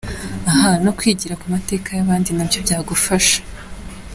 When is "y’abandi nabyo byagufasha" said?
1.97-3.39